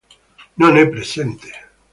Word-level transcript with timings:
Non 0.55 0.77
è 0.77 0.89
presente. 0.89 1.49